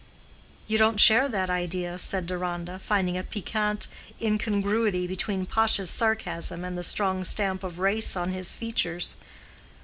"You 0.65 0.79
don't 0.79 0.99
share 0.99 1.29
that 1.29 1.51
idea?" 1.51 1.99
said 1.99 2.25
Deronda, 2.25 2.79
finding 2.79 3.19
a 3.19 3.23
piquant 3.23 3.87
incongruity 4.19 5.05
between 5.05 5.45
Pash's 5.45 5.91
sarcasm 5.91 6.65
and 6.65 6.75
the 6.75 6.81
strong 6.81 7.23
stamp 7.23 7.63
of 7.63 7.77
race 7.77 8.15
on 8.15 8.31
his 8.31 8.55
features. 8.55 9.15